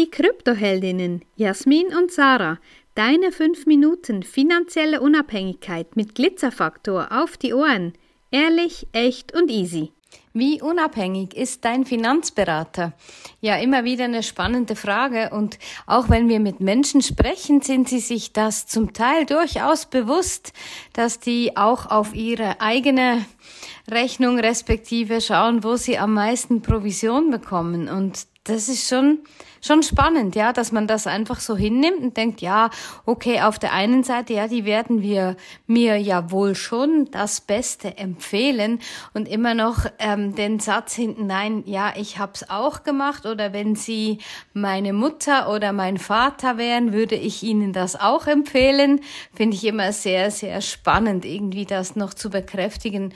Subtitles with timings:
[0.00, 2.58] Die Kryptoheldinnen Jasmin und Sarah,
[2.94, 7.92] deine 5 Minuten finanzielle Unabhängigkeit mit Glitzerfaktor auf die Ohren.
[8.30, 9.92] Ehrlich, echt und easy.
[10.32, 12.94] Wie unabhängig ist dein Finanzberater?
[13.42, 15.32] Ja, immer wieder eine spannende Frage.
[15.34, 20.54] Und auch wenn wir mit Menschen sprechen, sind sie sich das zum Teil durchaus bewusst,
[20.94, 23.26] dass die auch auf ihre eigene
[23.86, 27.90] Rechnung respektive schauen, wo sie am meisten Provision bekommen.
[27.90, 29.18] Und das ist schon,
[29.60, 32.70] schon spannend, ja, dass man das einfach so hinnimmt und denkt, ja,
[33.06, 35.36] okay, auf der einen Seite, ja, die werden wir
[35.66, 38.80] mir ja wohl schon das Beste empfehlen
[39.14, 43.76] und immer noch ähm, den Satz hinten, nein, ja, ich hab's auch gemacht oder wenn
[43.76, 44.18] sie
[44.52, 49.00] meine Mutter oder mein Vater wären, würde ich ihnen das auch empfehlen.
[49.34, 53.12] Finde ich immer sehr, sehr spannend, irgendwie das noch zu bekräftigen.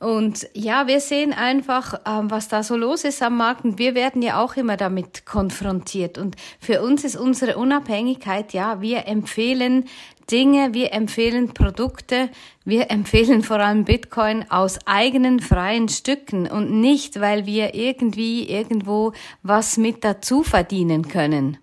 [0.00, 3.94] Und ja, wir sehen einfach, ähm, was da so los ist am Markt und wir
[3.96, 6.18] werden ja auch immer damit konfrontiert.
[6.18, 9.86] Und für uns ist unsere Unabhängigkeit, ja, wir empfehlen
[10.30, 12.28] Dinge, wir empfehlen Produkte,
[12.64, 19.14] wir empfehlen vor allem Bitcoin aus eigenen freien Stücken und nicht, weil wir irgendwie irgendwo
[19.42, 21.58] was mit dazu verdienen können.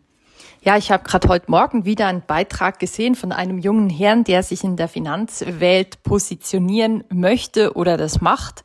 [0.67, 4.41] Ja, ich habe gerade heute Morgen wieder einen Beitrag gesehen von einem jungen Herrn, der
[4.41, 8.63] sich in der Finanzwelt positionieren möchte oder das macht.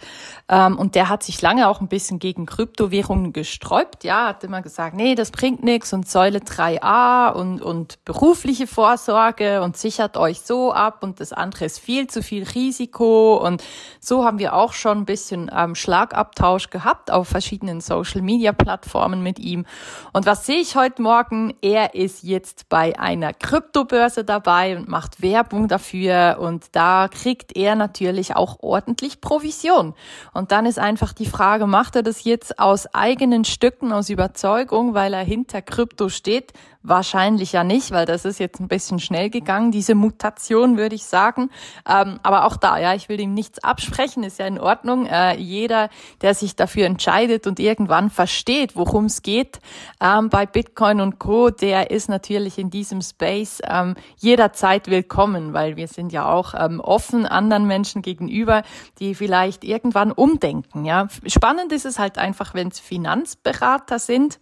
[0.48, 4.03] Ähm, und der hat sich lange auch ein bisschen gegen Kryptowährungen gesträubt.
[4.03, 9.61] Ja, hat immer gesagt, nee, das bringt nichts und Säule 3a und, und berufliche Vorsorge
[9.61, 13.37] und sichert euch so ab und das andere ist viel zu viel Risiko.
[13.37, 13.62] Und
[14.01, 19.67] so haben wir auch schon ein bisschen ähm, Schlagabtausch gehabt auf verschiedenen Social-Media-Plattformen mit ihm.
[20.15, 21.53] Und was sehe ich heute Morgen?
[21.61, 27.74] Er ist jetzt bei einer Kryptobörse dabei und macht Werbung dafür und da kriegt er
[27.74, 29.94] natürlich auch ordentlich Provision.
[30.32, 34.94] Und dann ist einfach die Frage, macht er das jetzt aus eigenen Stücken, aus Überzeugung,
[34.94, 36.52] weil er hinter Krypto steht?
[36.83, 41.05] Wahrscheinlich ja nicht, weil das ist jetzt ein bisschen schnell gegangen, diese Mutation, würde ich
[41.05, 41.50] sagen.
[41.87, 45.04] Ähm, aber auch da, ja, ich will ihm nichts absprechen, ist ja in Ordnung.
[45.04, 45.91] Äh, jeder,
[46.22, 49.60] der sich dafür entscheidet und irgendwann versteht, worum es geht
[50.00, 55.77] ähm, bei Bitcoin und Co., der ist natürlich in diesem Space ähm, jederzeit willkommen, weil
[55.77, 58.62] wir sind ja auch ähm, offen anderen Menschen gegenüber,
[59.00, 60.87] die vielleicht irgendwann umdenken.
[60.87, 64.41] Ja, spannend ist es halt einfach, wenn es Finanzberater sind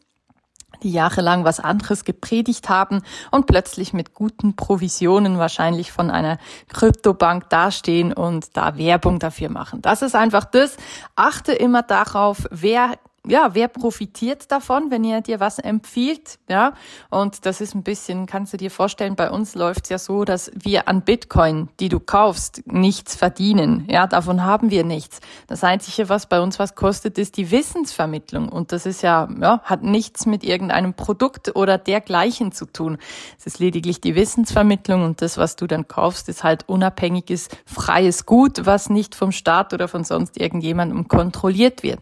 [0.83, 7.49] die jahrelang was anderes gepredigt haben und plötzlich mit guten Provisionen wahrscheinlich von einer Kryptobank
[7.51, 9.83] dastehen und da Werbung dafür machen.
[9.83, 10.77] Das ist einfach das.
[11.17, 12.93] Achte immer darauf, wer
[13.29, 16.73] ja, wer profitiert davon, wenn ihr dir was empfiehlt, ja?
[17.11, 20.51] Und das ist ein bisschen, kannst du dir vorstellen, bei uns läuft's ja so, dass
[20.55, 24.07] wir an Bitcoin, die du kaufst, nichts verdienen, ja?
[24.07, 25.21] Davon haben wir nichts.
[25.47, 28.49] Das Einzige, was bei uns was kostet, ist die Wissensvermittlung.
[28.49, 32.99] Und das ist ja, ja, hat nichts mit irgendeinem Produkt oder dergleichen zu tun.
[33.39, 38.27] Es ist lediglich die Wissensvermittlung und das, was du dann kaufst, ist halt unabhängiges, freies
[38.27, 42.01] Gut, was nicht vom Staat oder von sonst irgendjemandem kontrolliert wird.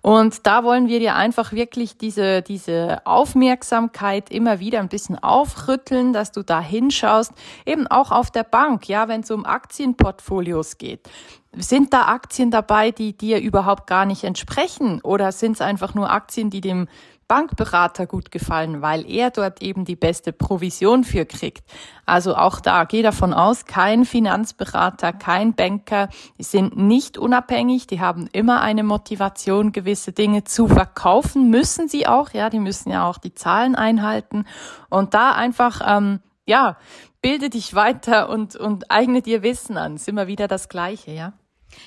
[0.00, 6.12] Und da wollen wir dir einfach wirklich diese, diese Aufmerksamkeit immer wieder ein bisschen aufrütteln,
[6.12, 7.32] dass du da hinschaust,
[7.66, 11.08] eben auch auf der Bank, ja, wenn es um Aktienportfolios geht.
[11.54, 15.00] Sind da Aktien dabei, die dir überhaupt gar nicht entsprechen?
[15.02, 16.88] Oder sind es einfach nur Aktien, die dem
[17.32, 21.64] Bankberater gut gefallen, weil er dort eben die beste Provision für kriegt.
[22.04, 28.02] Also auch da, geh davon aus, kein Finanzberater, kein Banker, die sind nicht unabhängig, die
[28.02, 33.08] haben immer eine Motivation, gewisse Dinge zu verkaufen, müssen sie auch, ja, die müssen ja
[33.08, 34.44] auch die Zahlen einhalten
[34.90, 36.76] und da einfach, ähm, ja,
[37.22, 41.32] bilde dich weiter und, und eigne dir Wissen an, ist immer wieder das Gleiche, ja.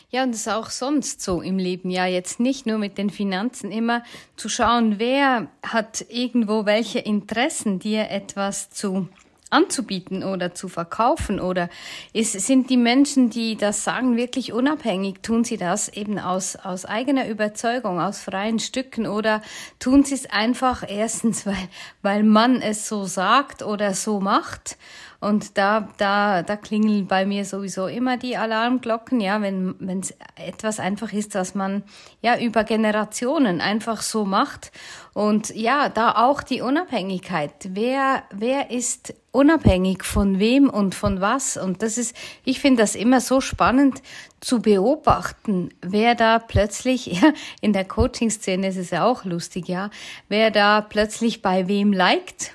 [0.09, 3.09] Ja, und es ist auch sonst so im Leben, ja, jetzt nicht nur mit den
[3.09, 4.03] Finanzen, immer
[4.35, 9.07] zu schauen, wer hat irgendwo welche Interessen, dir etwas zu
[9.56, 11.69] anzubieten oder zu verkaufen oder
[12.13, 15.22] ist, sind die Menschen, die das sagen, wirklich unabhängig?
[15.22, 19.41] Tun sie das eben aus, aus eigener Überzeugung, aus freien Stücken oder
[19.79, 21.69] tun sie es einfach erstens, weil,
[22.01, 24.77] weil man es so sagt oder so macht
[25.25, 30.13] und da, da, da klingeln bei mir sowieso immer die Alarmglocken, ja, wenn wenn es
[30.36, 31.81] etwas einfach ist, was man
[32.22, 34.72] ja über Generationen einfach so macht.
[35.16, 37.54] Und ja, da auch die Unabhängigkeit.
[37.69, 41.57] Wer, wer ist unabhängig von wem und von was?
[41.57, 44.04] Und das ist, ich finde das immer so spannend
[44.42, 49.89] zu beobachten, wer da plötzlich, ja, in der Coaching-Szene ist es ja auch lustig, ja,
[50.30, 52.51] wer da plötzlich bei wem liked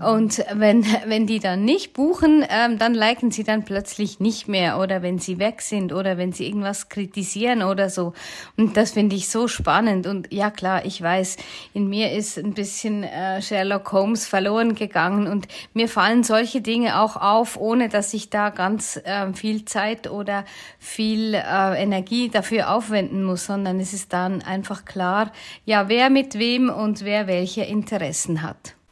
[0.00, 4.78] Und wenn, wenn die dann nicht buchen, ähm, dann liken sie dann plötzlich nicht mehr
[4.78, 8.12] oder wenn sie weg sind oder wenn sie irgendwas kritisieren oder so.
[8.56, 10.06] Und das finde ich so spannend.
[10.06, 11.36] Und ja klar, ich weiß,
[11.74, 17.00] in mir ist ein bisschen äh, Sherlock Holmes verloren gegangen und mir fallen solche Dinge
[17.00, 20.44] auch auf, ohne dass ich da ganz äh, viel Zeit oder
[20.78, 25.32] viel äh, Energie dafür aufwenden muss, sondern es ist dann einfach klar,
[25.64, 28.74] ja, wer mit wem und wer welche Interessen hat.